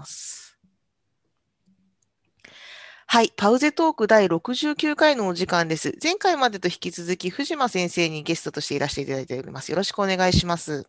[0.00, 0.58] ます。
[3.06, 3.32] はい。
[3.36, 5.98] パウゼトーク第69回のお時間です。
[6.02, 9.70] 前回までと引き続き、藤間先生にゲストとしていらしていただいております。
[9.70, 10.88] よろしくお願いします。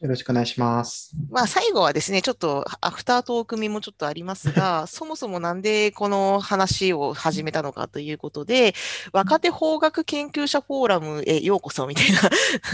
[0.00, 1.12] よろしくお願いします。
[1.28, 8.74] まあ、最後はですね、ちょっとアフタートークみもちょっとありますが、 そもそもなんでこの話を始めたのかということで、
[9.12, 12.06] 若手法学研究者フォーラムへようこそみたい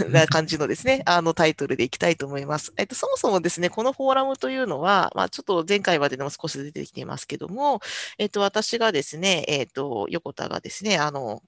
[0.09, 2.71] な感じのですね、あのタイトルでいきたいと思います。
[2.77, 7.81] えっと、そもそもですね、このフォーラムというのは、まあ、ちょっと前回まででも少し出てきていますけども、
[8.17, 11.43] えっと、私がですね、えっと、横田がですね、あの、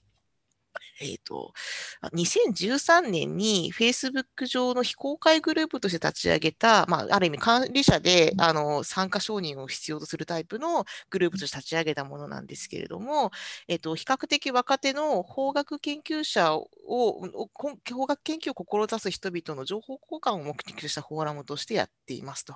[1.02, 1.54] えっ、ー、と、
[2.14, 13.32] 2013年に Facebook 上の非公開グループとして立ち上げた、まあ、ある意味管理者で、あの、参加承認を必要とするタイプのグループとして立ち上げたものなんですけれども、
[13.68, 22.56] えっ、ー、と、比較的若手の法学研究者を、法学研究を志す人々の情報交換を目的としたフォーラムとしてやっていますと。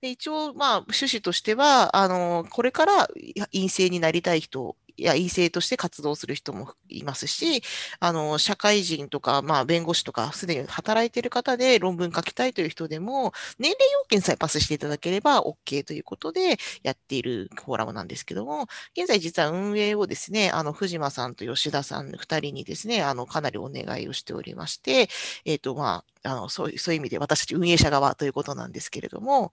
[0.00, 3.08] で一応、まあ、趣旨としては、あの、これから
[3.52, 7.62] 陰性になりたい人や異性として活動する人もいますし、
[8.00, 25.08] あの、社会人とか、まあ、弁護士とか、すでに働いている方で論文書きたいという人でも、年齢要件さえパスしていただければ OK ということでやっているフォーラムなんですけども、現在実は運営をですね、あの、藤間さんと吉田さん二人にですね、あの、かなりお願いをしておりまして、
[25.44, 29.52] えっ、ー、と、まあ、あのそういう意味で私たち運営者側ということなんですけれども、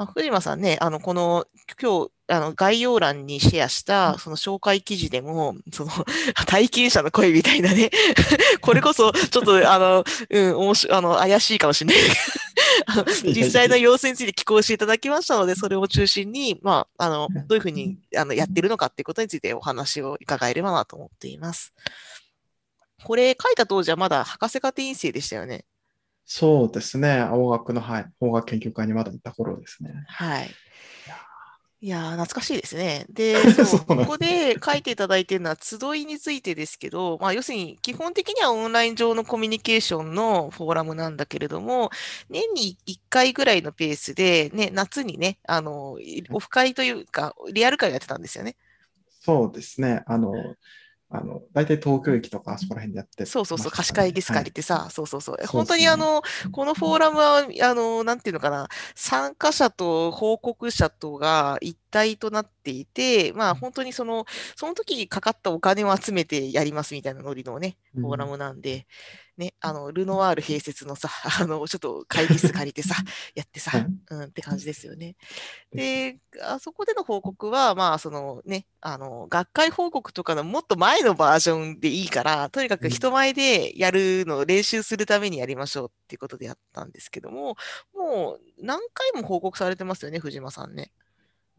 [0.00, 1.46] あ、藤間さんね、あの、この、
[1.80, 5.90] 今日、あの、概要欄にシェアした、その紹介記事でも、その、
[6.46, 7.90] 体験者の声みたいなね、
[8.62, 12.16] これこそ、ちょっと、あの、うん、面白あの、怪しいかもしれない。
[13.34, 21.74] 実際の様子について寄稿していただきましたので、それを中心に、まあ、あの、どういうふうにあのやってるのかっていうことについてお話を伺えればなと思っています。
[23.04, 25.64] これ書いた当時はまだ博士課程院生でしたよね。
[26.32, 27.18] そうですね。
[27.18, 30.04] 青学の、はい、法学研究会にまだいた頃ですね。
[30.06, 30.50] はい。
[31.82, 33.04] いや懐かしいですね。
[33.10, 33.34] で、
[33.88, 41.90] ここで書いていただいているのは、集いについてですけど、まあ、要するに、基本的にはオンライン上のコミュニケーションのフォーラムなんだけれども、
[42.28, 45.98] 年に1回ぐらいのペースで、ね、夏にね、あの、
[46.30, 48.54] オフ会というか、リアル会やってたんですよね。
[49.20, 50.04] そうですね。
[50.06, 50.32] あの、
[51.12, 55.46] あの、大体東京駅とかあそこら辺でやって、ね、そうそうそう、貸し会議室借りてさ、はい、そうそうそう。
[55.46, 56.22] 本当にあの、
[56.52, 68.86] このフォーラムは、あの、なんていうのかな、参加者と報告者とが一体となっていて、まあ本当にその、その時にかかったお金を集めてやりますみたいなノリのね、フォーラムなんで、
[69.40, 71.08] ね、あの、ルノワール併設のさ、
[71.40, 72.94] あの、ちょっと会議室借りてさ、
[73.34, 75.16] やってさ、うん、って感じですよね。
[75.72, 87.56] で、あそこでの報告は、まあ、そのね、あの、学会報告とかのもっと前のバージョンでいいから、とにかく人前でやるのを練習するためにやりましょうっていうことでやったんですけども、
[87.94, 90.92] もう何回も報告されてますよね、藤間さんね。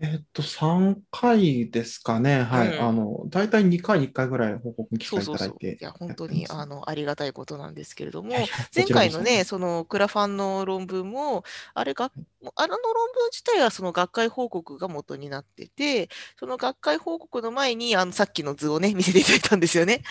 [0.03, 2.41] えっと、3回ですかね。
[2.41, 2.69] はい。
[2.69, 5.78] うんあの、大体2回に1回ぐらい報告機会いただいて。
[5.79, 11.44] いや、本当に、あの、ありがたいことなんですけれども、前回のね、その、クラファンの論文も、
[11.75, 12.12] あれが、
[12.56, 12.78] あの論
[13.13, 20.01] 文自体はその学会報告が元になってて、その学会報告の前に、あの、さっきの図をね、見せていただいたんですよね。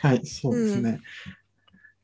[0.00, 1.00] はい、そうですね。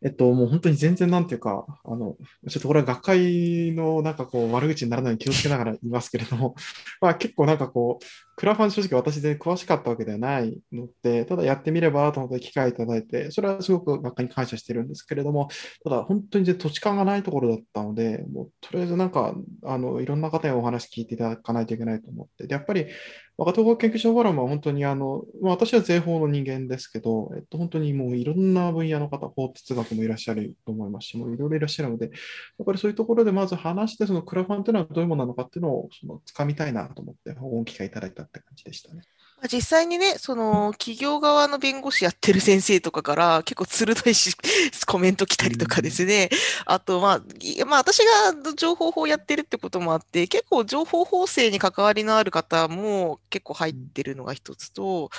[0.04, 2.16] えっと、もう本当に全然なんていうか、あの、
[2.48, 6.54] ちょっとこれは学会のなんかこう悪口にならないように気をつけながら言いますけれども、
[7.00, 8.04] まあ結構なんかこう、
[8.36, 15.48] クラファン正直私で詳しかったわけではないので、ただやってみればと思って機会いただいて、それはすごく学会に感謝してるんですけれども、
[15.82, 19.34] ただ本当に土地勘がないところだったので、もうとりあえずなんか、
[19.64, 22.86] あの、いろんな方にお話聞いていただかないといけないと思って、で、やっぱり
[23.38, 39.02] 若手法研究所フォーラムは本当にあの、まあ、私は税法の人間ですけど、えっと、本当にもういろんな分野の方、法哲学もいらっしゃると思いますし、もういろいろいらっしゃるので、やっぱりそういうところでまず話して、そのクラファンというのはどういうものなのかっていうのをその掴みたいなと思って、保護機会いただいたって感じでしたね。
[39.46, 44.34] 実際にね、その企業側の弁護士やってる先生とかから結構鋭いし
[44.86, 46.28] コメント来たりとかですね。
[46.66, 55.10] あと、まあ、まあ私が情報法やってるってこともあって、結構情報法制に関わりのある方も結構入ってるのが一つと、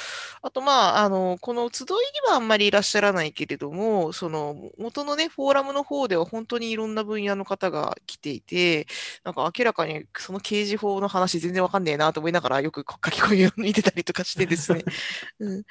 [0.41, 1.95] あと、まあ、あの、この集いに
[2.29, 8.85] はあんまりいらっしゃらないけれども、その元のね、フォーラムの方では本当にいろんな分野の方が来ていて、
[9.23, 14.83] なんか明らかにその刑事法の話全然わかんねえなと思いながらよく書き込みを見てたりとかしてですね、
[15.39, 15.63] うん、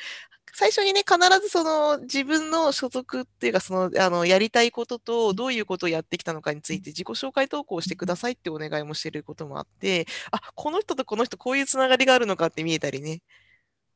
[0.55, 13.23] 最初にね、必ずその自分の所属っていうか、その、あの、やりたいことと、どういうことをやってきたのかについて自己紹介投稿してくださいってお願いもしてることもあって、あ、この人とこの人こういうつながりがあるのかって見えたりね。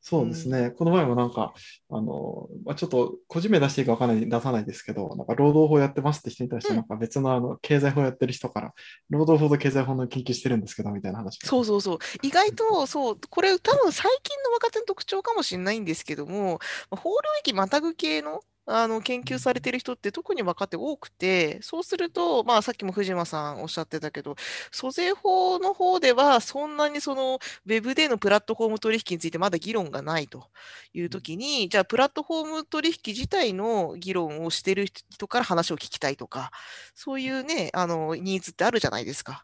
[0.05, 1.53] そうですね、うん、この前もなんか、
[1.89, 8.73] あの、まあ、ちょっと個人名出していいか分からない、出さないですけど、なんか労働法やってますって人に対して、なんか別のあの経済法やってる人から、
[9.09, 11.39] 労働法と経済法の研究してるんですけど、みたいな話。
[11.41, 11.97] そうそうそう。
[12.21, 16.59] 意外と、そう、これ多分最近の若手の特徴かもしれないんですけども、
[16.91, 24.35] 法領域またぐ系のあの研究されてる人って特に若手多くて、そうすると、まあ、さっきも藤間さんおっしゃってたけど、
[24.71, 30.49] 租税法の方では、そんなにそのウェブでのプラットフォーム取引についてまだ議論がないと
[30.93, 36.51] いうときに、じゃあ、プラットフォーム取引自体の議論をしてる人から話を聞きたいとか、
[36.95, 39.43] そういうね、あのニーズってあるじゃないですか。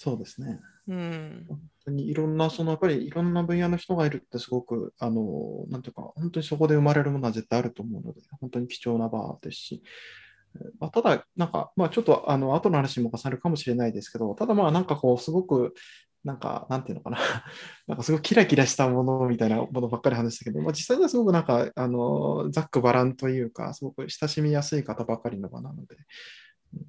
[0.00, 0.60] そうですね。
[0.86, 1.44] うん。
[1.48, 9.82] 本当にいろんな、そのやっぱりいろんな分野の人がいるってすごく、あの、なんていうか、本当にそこで生まれるものは絶対あると思うので、本当に貴重な場ですし、
[10.78, 15.74] まあ、ただ、なんか、まあちょっと、あの、後の話も重なるかもしれないですけど、ただまあなんかこう、すごく、
[16.22, 17.18] なんか、なんていうのかな、
[17.88, 25.96] なんかすごいキラキラしたものみたいなものばっかり話したけど、まあ、実際にはすごくなんか、あの、ざっくばらんというか、すごく親しみやすい方ばかりの場なので、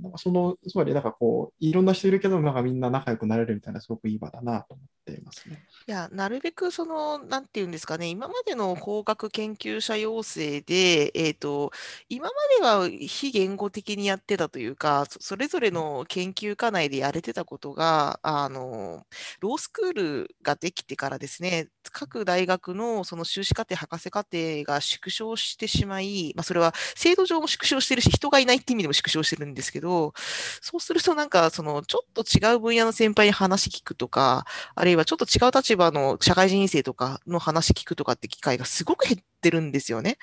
[0.02, 5.64] なんかその、つまりなんかこう、いろんな人いるけど、なんかみんな仲良くなれるみたいな、すごくいい場だなと思っていますね。
[5.88, 11.72] いや、なるべくその、なんていうんですかね、今までの法学研究者養成で、えっ、ー、と、
[12.10, 19.06] 今までは非言語的にやってたというか、それぞれの研究科内でやれてたことが、あの、
[19.40, 30.14] ロースクールができてからですね、各大学のその修士課程、博士課程が縮小してしまい、まあ、それは制度上も縮小してるし、人がいないって意味でも縮小してるんですけど、
[30.62, 34.46] そうするとなんか、その、ちょっと違う分野の先輩に話聞くとか、
[34.76, 40.18] あるいはちょっと違う立場の社会人生とかの話聞くとかって機会がすごく減ってるんですよね。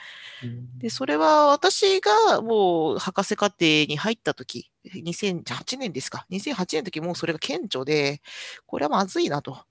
[0.78, 6.26] で、それは私がもう博士課程に入った時、2008年ですか。
[6.30, 8.20] 2008年の時もうそれが顕著で、
[8.66, 9.64] これはまずいなと。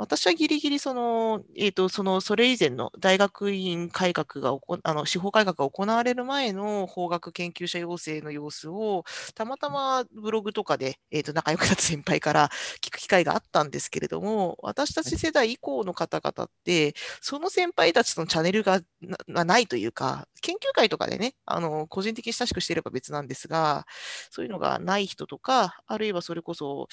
[0.00, 9.04] 私はギリギリその、えっ、ー、と、その、それ以前の大学院改革がこ、あの、司法改革が行われる前の法学研究者養成の様子を、
[9.34, 12.48] たまたまブログとかで、えっ、ー、と、仲良くなった先輩から
[12.80, 18.80] 聞く機会があったんですけれども、私たち世代以降の方々って、その先輩たちとのチャンネルが
[19.26, 23.86] ないというか、研究会とかでね、あの、個人的に親しくしていれば別なんですが、
[24.30, 26.88] そういうのがない人とか、あるいはそれこそ、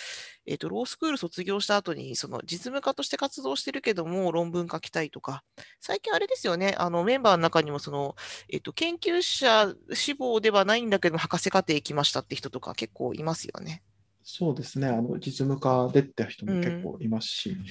[0.45, 5.43] えっ、ー、と、ロースクール卒業した後に、その実務家として活動してるけども、論文書きたいとか、
[5.79, 8.15] 最近あれですよね、あのメンバーの中にもその、
[8.49, 13.83] えっと、研究者志望ではないんだけど、博士課程行きましたって人とか結構いますよね。
[14.23, 17.65] そうですね、あの実務家でって人も結構いますし、うん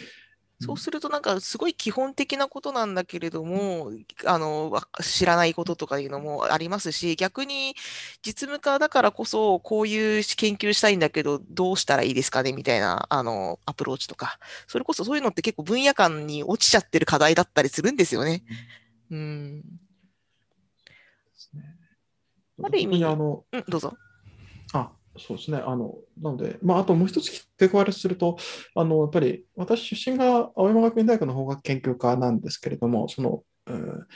[0.58, 3.93] そうするとなんかすごい基本的なことなんだけれども、
[4.25, 4.73] あの、
[5.03, 7.75] 知らないこととかいうのもありますし、逆に
[8.23, 18.43] 実務家だからこそこういう研究したいんだけど、どうしたらいいですかねみたいな、あの、アプローチとか、それこそそういうのって結構分野間に落ちちゃってる課題だったりするんですよね。
[19.11, 19.62] うん。
[22.62, 23.94] ある意味、あの、うん、どうぞ。
[25.18, 25.58] そうですね。
[25.58, 28.36] あの、なので、まあ、あともう一つ付け加えるすると、
[28.74, 34.06] あの、やっぱり私出身が青山学院大学の法学研究科なんですけれども、その、うん、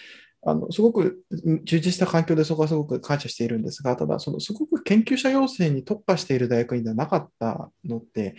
[0.42, 1.22] あのすごく
[1.64, 8.36] 充実した環境でそこはすごく感謝しているんですが、ただ、そのすごく研究者養成に特化している大学院ではなかったのって、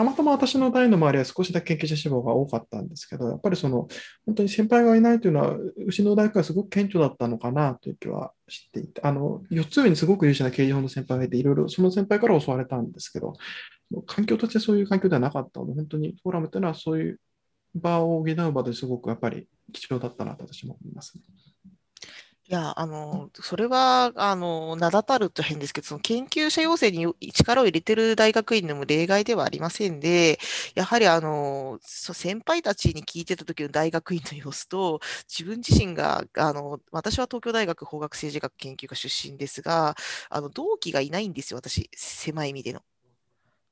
[0.00, 3.86] たまたま私の代の周りは少しだけ研究者志望が多かったんですけど、やっぱりその、
[4.24, 5.56] 本当に先輩がいないというのは、
[5.86, 13.34] 牛の大学がすごく顕著だったのかなという気は知っていて、あの、4つ上にすごく優秀な刑事法の先輩がいて、いろいろその先輩から教われたんですけど、
[14.06, 17.20] 環境としてそういう環境ではなかったので、本当にフォーラムというのはそういう
[17.74, 21.24] 場を補う場ですごくやっぱり貴重だったなと私も思います、ね。
[22.50, 30.40] いや、あの、それは、あの、名だたると変ですけど、その研究者養成に力を入れてる大学院でも例外ではありませんで、
[30.74, 39.94] やはり、あの、そ先輩たちに聞いてた時の大学院の様子と、自分自身が、あの、私は東京大学法学政治学研究科出身ですが、
[40.28, 42.82] あの、同期がいないんですよ、私、狭い意味での。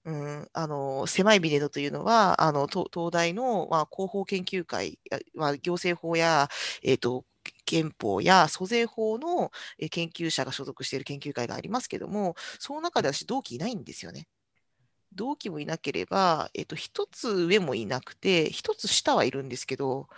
[0.04, 4.98] うん、あの狭い意味でのというのは、あの東大の、まあ、広報研究会、
[5.34, 6.48] まあ、行政法や、
[6.82, 7.24] えーと
[7.68, 9.50] 憲法や租税法の
[9.90, 14.26] 研究者が所属している研究会がありますけども、その中で私、同期いないんですよね。
[15.12, 20.08] 同期もいなければ、えっと、一つ上もいなくて、一つ下はいるんですけど、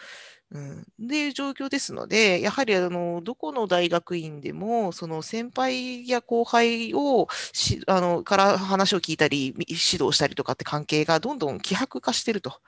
[0.53, 12.61] うん、でいう状況ですので、やはりあのどこの大学院でも、その先輩や後輩をしあのから話を聞いたり、指導したりとかって関係がどんどん希薄化していると。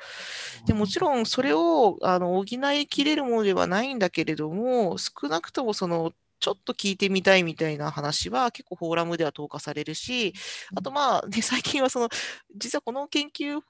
[0.66, 10.34] でもちろんそれをあの補いきれるものではないんだけれども、少なくともそのちょっと聞いてみたいみたいな話は結構フォーラムでは投下されるし、
[10.74, 12.08] あとまあ、ね、最近はその、
[12.56, 13.60] 実はこの研究究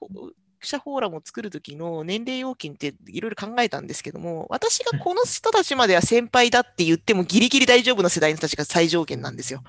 [0.65, 9.63] 者フォーラムを作るときの年齢要件っていろいろ考えたんですけども、私がこの人たちまでは先輩だって言ってもギリギリ大丈夫な世代の人たちが最上限なんですよ。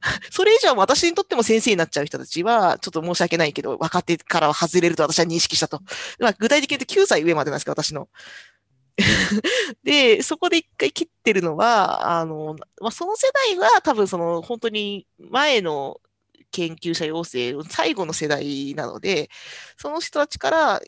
[0.30, 5.80] それ以上私にとっても先生になっちゃう人たちは、ちょっと申し訳ないけど、若手からは外れると私は認識したと。
[6.18, 8.08] まあ、具体的に言うと9歳上までなんですけど、私の。
[9.84, 16.00] で、そこで一回切ってるのは、あの、まあ、その世代は多分その本当に前の
[16.50, 19.30] 研究者養成、最後の世代なので、
[19.76, 20.80] その人たちから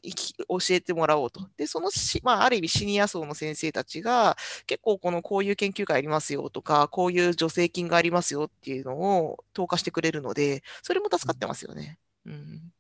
[0.49, 1.49] 教えてもらおうと。
[1.57, 11.99] で、そのしまあ、ある意味シニア層の先生たちが、結構このこういう研究会ありますよとか、こういう助成金がありますよっていうのを投下してくれるので、それも助かってますよね。
[12.27, 12.73] うん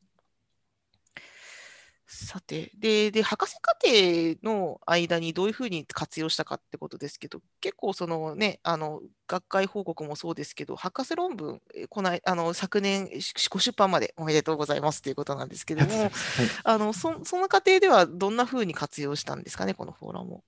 [2.23, 11.61] さて、で、で、博士課程の間にどういうふうに活用したかってことですけど、結構そのね、あの、学会報告もそうですけど、博士論文、
[11.91, 13.09] このあの昨年
[13.51, 20.45] ご出版までおめでとうございますということなんですけども、 はい、あのそその過程ではどんなふうに活用したんですかね、このフォーラムを。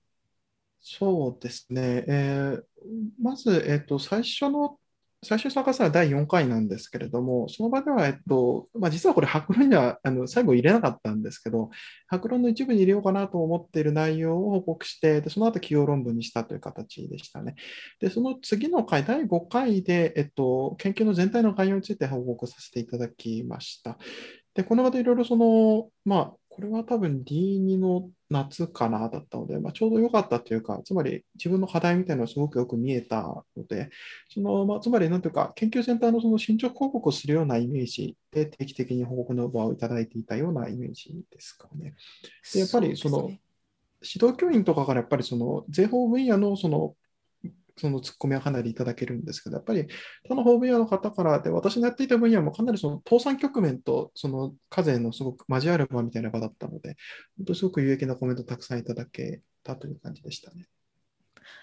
[0.81, 2.05] そうですね。
[2.07, 2.63] えー、
[3.21, 4.79] まず、えーと最初の
[5.25, 11.69] 最終参加したのは第4回なんですけれども、その場では、えっと、まあ、実はこれ、白論にはあの最後入れなかったんですけど、
[12.07, 17.55] 白論の一部に入れようかなと思っている内容を報告して、でその後起用論文にしたという形でしたね。
[17.99, 23.97] で、その次の回、第5回で、えっと、研究の全体の概要について報告させていただきました。
[24.53, 33.23] で、この場でいろいろその、まあ、これは多分 D2 の夏かなだったので、まあ、ちょうど良かったというか、つまり自分の課題みたいなのがすごくよく見えた
[33.57, 33.89] ので、
[34.33, 41.93] そのまあ、つまりなんていうか、研究センターのその進捗報告をするようなイメージで定期的に報告の場をいただいていたようなイメージですかね。
[42.53, 43.31] でやっぱりその、
[44.01, 46.95] 指導教員とかからやっぱりその税法分野のその
[47.77, 49.87] そのツッコミはかなりいただけるんですけど、やっぱり
[50.27, 56.95] 他の方分野の方からで、私のやっていた分野もかなりその倒産局面とその課税のすごく交わる場みたいな場だったので、
[57.37, 60.67] 本当すごく有益なコメントたくさんいただけたという感じでしたね。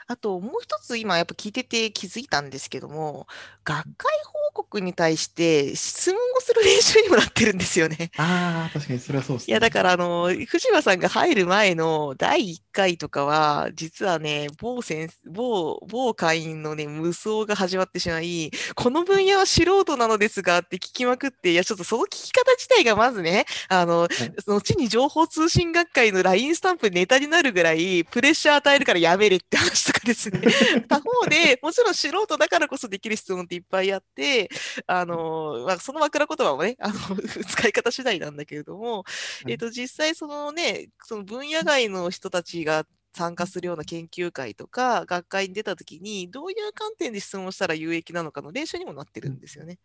[0.07, 3.26] あともう一つ今やっぱ聞いてて気づいたんですけども、
[3.64, 8.11] 学会法告に対して質問をする練習にもなってるんですよね。
[8.16, 24.09] ああ、確かにそれはそうです、ね、いや、だからあの、藤間さんが入る前の第1回とかは、実はね、某先某、某会員のね、無双が始まってしまい、この分野は素人なのですがって聞きまくって、いや、ちょっとその聞き方自体がまずね、あの、はい、
[24.47, 30.40] 後に情報通信学会の LINE スタンプネタになるぐらい、プレッシャー与えるからやめれって話とかですね。
[30.88, 34.41] 他方で、もちろん素人だからこそできる質問っていっぱいあって、
[34.87, 36.94] あの、まあ、その枕言葉もね、あの、
[37.49, 39.04] 使い方次第なんだけれども、
[39.46, 49.78] えっ、と、実際そのね、その分野外の人たちが参加するような研究会とか学会に出たときに、どういう観点で質問したら有益なのかの練習にもなってるんですよね。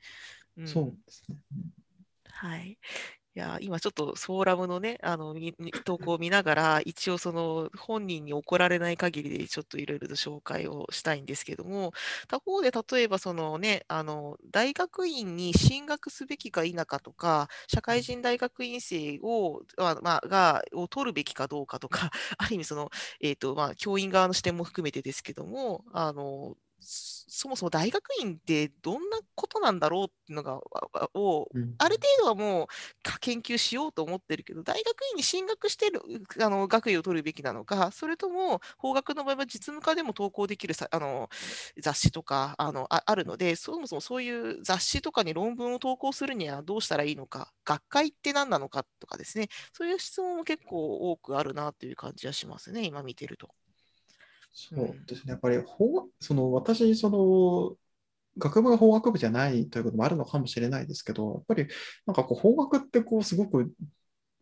[0.58, 1.38] うん、そうですね。
[2.30, 2.78] はい。
[3.38, 5.36] いや、今ちょっとソーラムのね、あの、
[5.86, 11.94] 投稿を見ながら、一応その本人に怒られない限りでちょっといろいろと紹介をしたいんですけども、
[12.28, 19.62] 他方で例えばそのね、あの、大学院に進学すべきか否かとか、社会人大学院生を、
[20.02, 22.90] まあ、が、を取るべきかどうかとか、ある意味その、
[23.22, 30.60] え、ー、と、まあ、教員側の視点も含めてですけども、あの、そもそも大学院ってどんなことなんだろうっていうのが、
[31.14, 32.68] を、ある程度はもう
[33.20, 36.02] 研究しようと思ってるけど、大学院に進学してる
[36.42, 41.30] あの学位を取るべきなのか、それとも法学の場合は実務家でも投稿できるさあの
[41.82, 53.50] 雑誌とかあのあるので、そもそもそういう雑誌とかに論文を投稿するにはどうしたらいいのか、学会って何なのかとかですね、そういう質問も結構多くあるなという感じはしますね、今見てると。
[54.60, 55.32] そうですね。
[55.32, 57.78] やっぱり法、その私、その、
[58.40, 61.68] 学部が法学部じゃないということもあるのかもしれないですけど、やっぱり
[62.08, 63.72] なんかこう法学ってこうすごく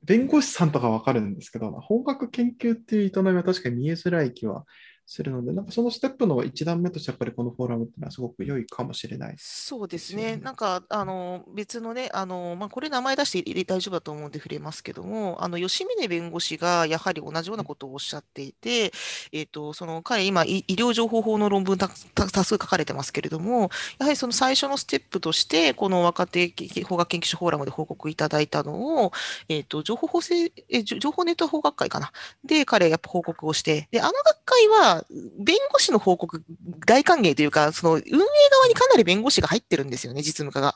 [0.03, 4.65] 弁護士さんとかわかるんですけど、法学研究っていう営みは確かに見えづらい気は
[5.05, 18.91] するので、なんかそのステップの一段目として、やっぱりこのフォーラムっていうのはすごく良いかもしれない、そうですね、なんかあの別のね、あのまあ、これ、名前出して大丈夫だと思うんで触れますけども、あの吉峰弁護士がやはり同じようなことをおっしゃっていて、
[19.31, 23.69] えーと、その彼、今、医療情報法の論文た多数書かれてますけれども、
[23.99, 29.11] やはりその最初のステップとして、この若手法学研究所フォーラムで報告いただいたのを、
[29.49, 32.11] えーと、情報法制え情報ネット法学会かな、
[32.43, 34.94] で、彼、やっぱ報告をして、であの学会は、
[35.39, 36.43] 弁護士の報告
[36.85, 40.75] 大歓迎というか、その運営側にかなり弁護士が入ってるんですよね、実務家が。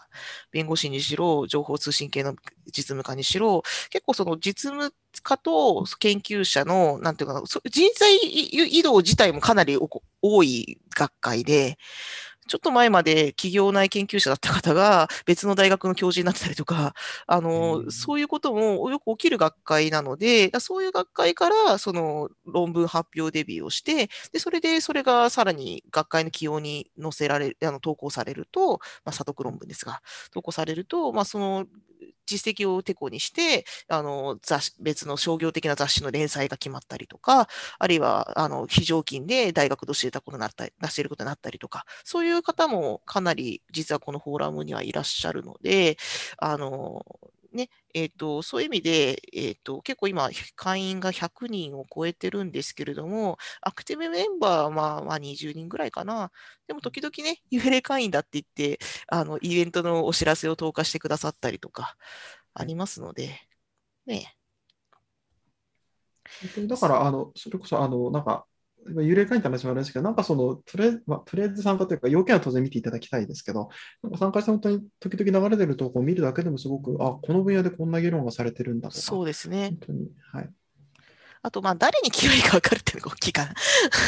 [0.51, 2.35] 弁護士にしろ、情報通信系の
[2.65, 9.77] 実務家にしろ、結構その実務家と研究者の、なんていうかな、人材移動自体もかなり
[10.21, 11.77] 多い学会で、
[12.49, 16.93] ちょっと前まで企業内研究者だった方が 別の大学の教授になってたりとか、
[17.27, 30.01] あの、そういうこともよく起きる学会なので、そういう学会からその論文発表デビューをして、で、それでそれがさらに学会の起用に載せられる、あの投稿されると、まあ、査読論文ですが、
[30.31, 31.67] 投稿されると、まあ、その
[32.25, 37.47] 実績をてこにして、あの、雑誌、別の商業的な雑誌の連載が決まったりとか、
[37.79, 45.97] あるいは、あの、非常勤で大学と教えたことになったり、出していることになったりとか、そういう方もかなり実はこのフォーラムにはいらっしゃるので、
[46.37, 47.03] あの、
[47.53, 56.31] ね、えっ、ー、と、そういう意味で、えっ、ー、と、結構今、会員が100人を超えてるんですけれども、アクティブメンバーはまあ、まあ、20人ぐらいかな。
[56.67, 61.97] でも、時々ね、 幽霊会員だって言って、あの、イベントのお知らせを投下してくださったりとか、
[62.53, 63.39] ありますので、
[64.05, 64.35] ね。
[66.67, 68.45] だから、あの、それこそ、あの、なんか、
[68.87, 73.69] 幽霊会員って話もあるんですけど、なんかその、とりあえず、まあ、とりあえず参加というか、要件は当然見ていただきたいですけど、
[74.03, 79.01] なんか参加して本当に時々流れてる投稿を見るだけでもすごく、あ、この分野でこんな議論がされてるんだとか。
[79.01, 79.69] そうですね。
[79.69, 80.49] 本当に、はい。
[81.41, 83.53] あと、まあ、誰に清いか分かるっていうのが大きいかな。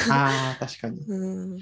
[0.09, 0.99] ああ、確かに。
[1.07, 1.59] うん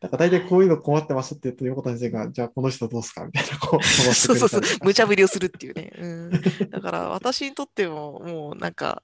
[0.00, 3.82] なんか大体こういうの困ってますって言うと、横谷先生が、じゃあこの人どうすかみたいな、こう、
[4.14, 5.92] そうそうそう、無茶ぶりをするっていうね。
[5.98, 6.30] うん、
[6.70, 9.02] だから私にとっても、もうなんか、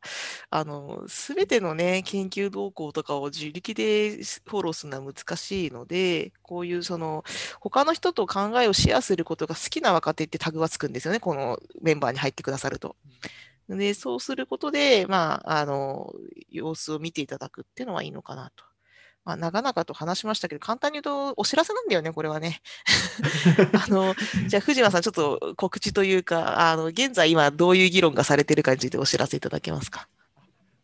[0.50, 7.24] あの、すべてのね、研究動向とかを自力でフォローするのは難しいので、こういうその、
[7.58, 12.94] 他の人と考えをシェアすることが好きな若手ってタグがつくんですよね、このメンバーに入ってくださると。
[13.68, 16.14] で、そうすることで、まあ、あの、
[16.50, 18.64] 様子を見ていただくっていうのはいいのかなと。
[19.24, 22.60] まあ、長々と話しましたけど、簡単に言うとお知らせなんだよね、これはね。
[23.72, 24.14] あの、
[24.48, 30.08] じゃあ、藤間さん、ちょっと告知というか、あの、現在今どういう議論がされているかについてお知らせいただけますか？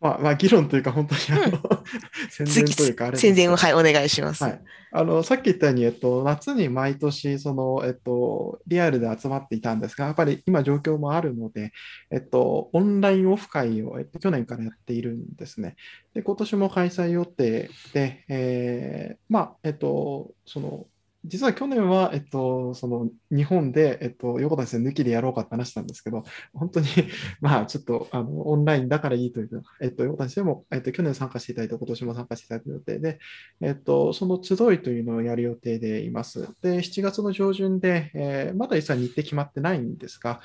[0.01, 1.61] まあ、まあ、議論というか、本当にあの、うん、
[2.29, 4.43] 宣伝というか、あれ宣伝を、はい、お願いします。
[4.43, 4.61] はい。
[4.93, 11.71] あの、さっき言ったように、えっと、夏に毎年、その、えっと、リアルで集まっていたんですが、やっぱり今状況もあるので、
[12.09, 15.75] えっと、オンラインオフ会を、えっと、去年からやっているんですね。
[16.15, 20.87] で、今年も開催予定で、えー、まあ、えっと、その、
[21.23, 26.23] 実は去年は、えっと、その日本で、えっと、横田先生抜きでやろうかって話したんですけど、
[26.53, 26.87] 本当に
[27.41, 33.19] まあ、ちょっと、あの、オンラインだからいいというか、えっと、横田先生も、えっと、去年参加していただいて、今年も参加していただく予定で、
[33.61, 36.47] えっと、その集いというのをやる予定でいます。
[36.61, 40.41] で、7月の上旬で、えー、まだ実は日程決まってないんですが、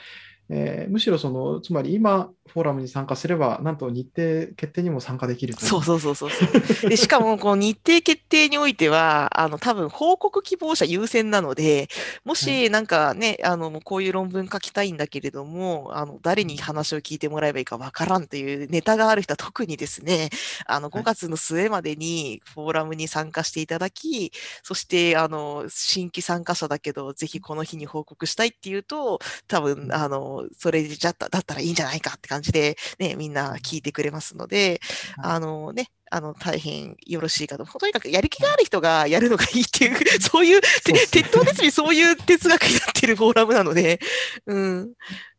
[0.48, 6.30] えー、むしろその、つまり今、フォーラムに参加すれば、なんと日程決定にも参加できるそうそうそうそう。
[6.88, 11.88] でしかも、この日程決定においては、あの、多分報告希望者優先なので、
[12.24, 20.30] もしなんかね、はい、あの、こういう論文書きたいんだけれども、あの、誰に話を聞いてもらえばいいかわからんというネタがある人は特にですね、
[20.66, 24.32] あの、5月の末までにフォーラムに参加していただき、はい、
[24.62, 34.80] そして、あの、新規参加者だけど、ぜひこの日に報告したいっていうと、多分、あの、それじゃっただったらいいんじゃないかって感じで、ね、みんな聞いてくれますので、
[35.18, 37.64] あのね、あの、大変よろしいかと。
[37.64, 43.98] とにかくやる気がある人がやるのがいいっていう、そういう、鉄塔鉄尾そういう哲学になってるフォーラムなので、
[44.46, 44.92] うん。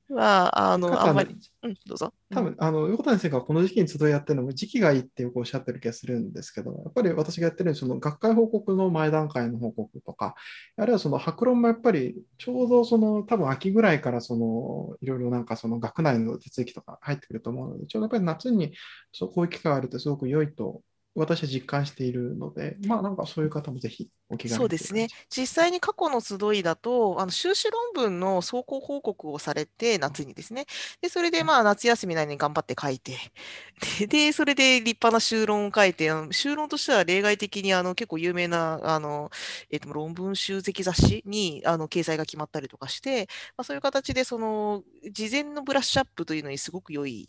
[0.10, 2.14] は、あの、あんまり、うん、どうぞ。
[2.30, 10.36] 多分、あの、横谷先生がこの時期に集いやってるのも時期がいいってよくおっしゃってる気がするんですけど、やっぱり私がやってるその学会報告の前段階の報告とか、
[10.78, 18.74] あるいはその白論もやっぱりちょうどその多分秋ぐらいからそのいろいろなんかその学内の手続きとか入ってくると思うので、ちょうどやっぱり夏に
[19.12, 20.82] そうこういう機会があるとすごく良いと
[21.18, 24.58] 私は実感しているので、まあなんかそういう方もぜひお気軽に。
[24.58, 25.08] そうですね。
[25.36, 30.68] 実際に過去の集いだと、あの修士論文の走行報告をされて、夏にですね。
[31.02, 33.18] で、それでまあ夏休みなりに頑張って書いて、
[34.00, 39.32] で、でそれで立派な修論を書いて、修論としては例外的にあの結構有名なあの、
[39.72, 43.28] えー、と論文集積雑誌にあの掲載が決まったりとかして、
[43.58, 47.28] まあ、そういう形でその事前のブラッシュアップというのにすごく良い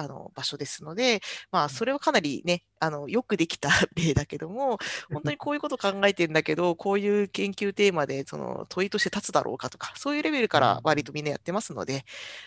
[0.00, 1.20] あの場所ですので、
[1.52, 4.78] まあ、それはかなりね、あのよくできた 例だけども、
[5.12, 12.04] 本当にこういうこと考えてるんだけど、こういう研究テーマでその問いとして立つだろうかとか、そういうレベルから割とみんなやってますので、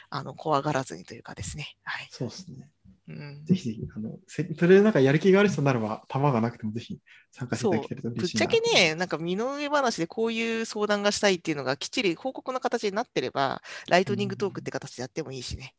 [0.09, 1.75] あの怖がらずにというかですね。
[1.83, 2.69] はい、そうですね。
[3.05, 6.99] うん、ぜひぜひ、あの、それでなんかやる気がある人ならば、弾がなくてもぜひ
[7.31, 15.75] 参加していただけると嬉しいぶっちゃけね、なんか身の上話でこういう相談がしたいっていうのがきっちり報告の形になってれば、ライトニングトークって形でやってもいいしね。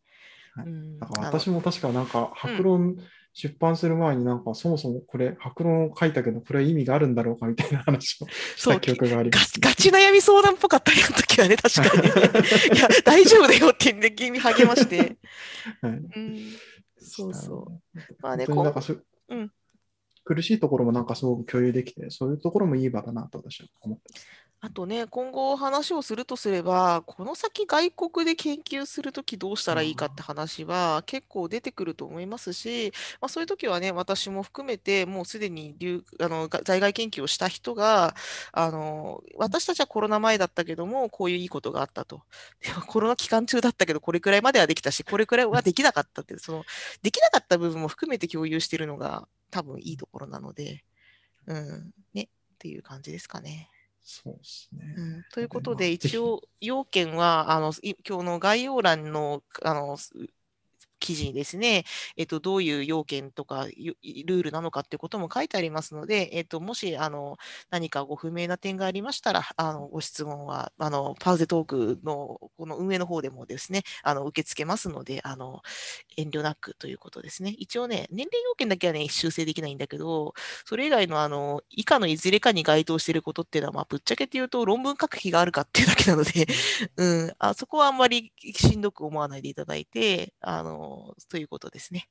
[0.54, 1.10] はい、なん。
[1.10, 2.96] か私も確かなんか白論
[3.32, 12.06] 出版する前になんかそもそもこれ白論を書いたけどこれは意味があるんだろうかみたいな話をした記憶があります、ね、ガチ悩み相談っぽかったりの時はね確かに、
[12.78, 15.16] いや大丈夫だよって言って君励まして、
[15.80, 16.38] はい、うん、
[16.96, 17.98] そうそう。
[18.20, 19.50] まあねこう、うん。
[20.24, 24.26] 苦しいところもなんかすごく共有できて、そういうところもいい場だなと私は思ってます。
[24.64, 38.14] あとね、今後話をするとすれば、この先外国で研究するときどうしたらいいかって話は結構出てくると思いますし、まあ、そういうときはね、私も含めてもうすでに留あの在外研究をした人が
[38.53, 42.22] あの、私たちはコロナ前だったけども、こういういいことがあったと。
[42.87, 46.64] コロナ期間中だったけど、これくらいまではできたし、これくらいはできなかったって、その
[47.03, 50.85] できなかった部分も含めて共有しているのが多分いいところなので、
[51.46, 53.68] うん、ね、っていう感じですかね。
[54.04, 54.94] そうですね。
[54.98, 57.72] うん、ということで、一応、要件は、あの、
[58.06, 59.96] 今日の概要欄の、あの、
[61.04, 61.84] 記事にですね、
[62.16, 67.36] えっと、どういう要件とかルールなのかっていうことも書いてありますので、えっと、もしあの
[67.70, 75.60] 何かご不明な点がありましたら、あのご質問はあのパウゼトークのこの運営の方でもですね、あの受け付けますので、あの
[76.16, 77.54] 遠慮なくということですね。
[77.58, 80.32] 一応ね、年齢要件だけはね、修正できないんだけど、
[80.64, 86.46] それ以外のあの以下のいずれかに該当していることっていうのは、まあ、ぶっちゃけて言うと論文書く気があるかっていうだけなので、
[86.96, 90.93] うん、あそこはあんまりしんどく思わないでいただいて、あの
[91.28, 92.09] ということですね。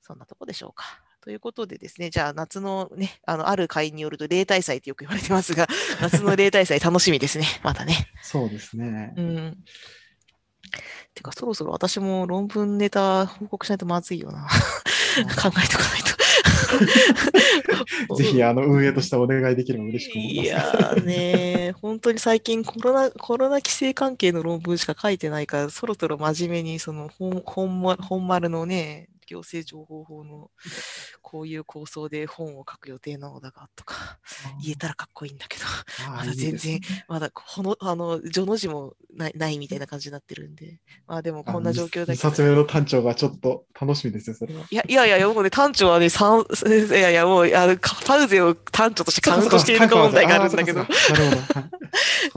[0.00, 0.84] そんなとこでしょうか。
[1.20, 5.66] ということでですね、じゃあ夏のね、あの、ある会によると例大祭ってよく言われてますが、
[6.00, 8.08] 夏の例大祭楽しみですね、まだね。
[8.22, 9.12] そうですね。
[9.16, 9.58] うん。
[11.14, 14.46] てか、そろそろ私も論文ネタ報告しないとまずいよな。
[15.18, 15.68] 考えとかない
[16.02, 16.18] と。
[18.16, 20.46] ぜひ、あの、運営としてお願いできれば嬉しく思います。
[20.46, 30.50] いやーね本当に最近コロナ、コロナ規制関係の論文しか書いてないから、そろそろ真面目に、その本、本本丸のね、行政情報法の
[31.20, 34.18] こういう構想で本を書く予定なのだがとか
[34.62, 35.64] 言えたらかっこいいんだけど、
[36.10, 42.12] まだ全然、まだこの、あの、序の字もないないみたいな感じになってるんで、まあでもこんな状況だけど。
[42.12, 44.64] 2冊目の単調がちょっと楽しみですよ、それは。
[44.70, 50.86] いやいやいや、もうね、単調はね、三 いやいや、もう、あのパウゼを単調としてカウントしているか問題があるんだけど。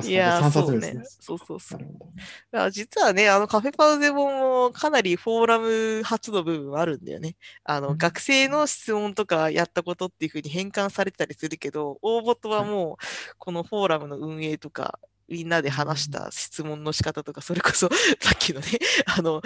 [0.04, 1.04] いや、そう ね。
[1.20, 2.72] そうそうそう。
[2.72, 7.36] 実はね、あのカフェパウゼ本もかなりフォーラム初の部分はあるんだよね。
[7.64, 15.00] あの、学生の質問とかやったことっていうふうに変換されてたりするけど、大元はもう、このフォーラムの運営とか、
[15.32, 17.90] みんなで話した質問の仕方とか、それこそ
[18.20, 18.68] さっきのね、
[19.06, 19.42] あの、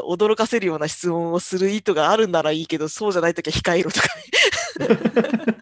[0.00, 4.24] 驚かせるような質問をする意図があるならいいけど、そうじゃないときは控えろとかね。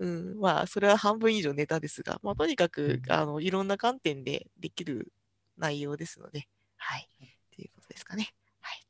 [0.00, 5.12] うん、まあ、それは半分以上ネタですが、まあ、とにかく、あの、いろんな観点でできる
[5.56, 7.08] 内容ですので、はい。
[7.54, 8.34] ということですかね。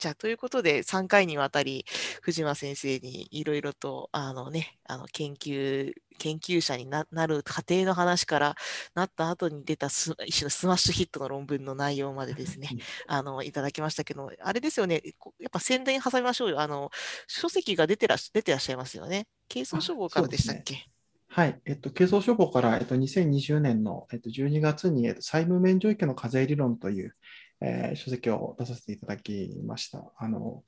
[0.02, 1.84] はい、じゃあ、ということで、3回にわたり、
[2.22, 8.56] 藤間先生にいろいろと、あのね、あの研究、研究者になる過程の話から
[8.94, 12.68] なった後に出た一種のスマッシュヒットの論文の内容までですね、
[13.06, 15.02] あの、いただきましたけど、あれですよね、
[15.38, 16.60] やっぱ宣伝挟みましょうよ。
[16.60, 16.90] あの、
[17.26, 19.26] 書籍が出てら出てらっしゃいますよね。
[19.48, 20.86] 軽装処方からでしたっけ？
[21.28, 21.60] はい。
[21.64, 27.16] えっと、軽装処方から、えっと、2020年の、えっと、12月に、えっと、債務免除域の課税理論という、
[27.62, 30.12] えー、書籍を出させていただきました。
[30.18, 30.64] あの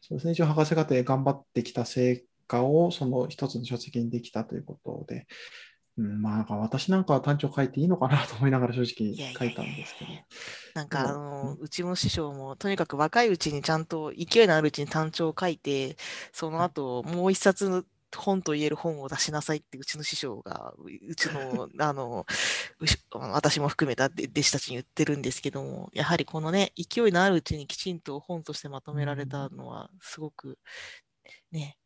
[0.00, 5.26] そうですね、一応博士課程頑張ってきた成果をその一つの書籍にできたということで、
[5.98, 10.10] うん、まあなんか私なんかは単調書いていいのかなと思いながら正直書いたんですけど。
[10.74, 15.96] なんかあの、うちの師匠もとにかく若いうちにちゃんと勢いのあるうちに単調を書いて、
[16.32, 22.26] その後もう一冊本と言える本を出しなさいってうちの師匠が、うちの、 あの、
[23.32, 30.58] 私も含めた弟子たちに言ってるんですけども、やはりこのね、勢いのあるうちにきちんと本としてまとめられたのは、すごく、
[31.52, 31.78] ね、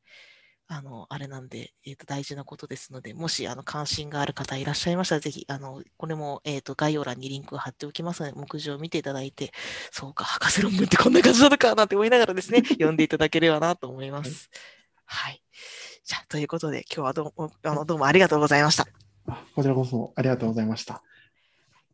[0.72, 9.52] あの、あれなんで、えっ、ー、と、大事なことですので、もし、あの、関心がある方いらっしゃいましたら、ぜひ、あの、これも、えっ、ー、と、概要欄にリンクを貼っておきますので、目次を見ていただいて、
[9.90, 14.48] そうか、博士論文ってこんな感じなのかなって思いながらですね、 読んでいただければなと思います。
[15.06, 15.42] はい。
[16.10, 18.88] じゃあ、ということで、今日はどうもあのどうもありがとうございました。
[19.54, 21.04] こちらこそありがとうございました。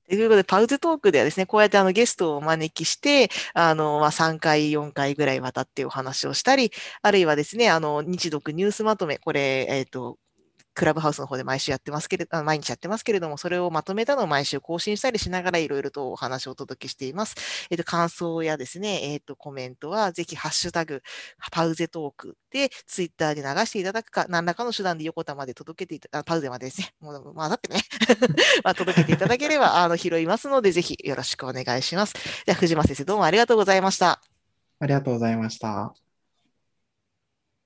[0.09, 10.17] ということで、パウズトークではですね、こうやってあのゲストをお招きして、あの、まあ、3回、4回ぐらい渡ってお話をしたり、あるいはですね、あの、日読ニュースまとめ、これ、えっ、ー、と、
[10.77, 17.35] クラブハウスの方で毎週やってますけれど、毎日やってますけれども、それをまとめたのを毎週更新したりしながらいろいろとお話をお届けしています。
[17.71, 21.03] えっ、と、感想やですね、えっ、と、コメントはぜひハッシュタグ、
[21.51, 27.81] パウゼトークでツイッターで流していただくか、何らかの手段で横田まで届けていた、あパウゼまでですね、もう、まあ、だってね
[28.63, 32.13] まあ、届けていただければ、あの、拾いますので、ぜひよろしくお願いします。
[32.45, 34.21] じゃあ、藤間先生、どうもありがとうございました。
[34.79, 36.06] ありがとうございました。